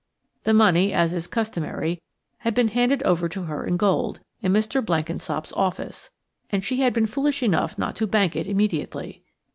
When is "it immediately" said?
8.35-9.21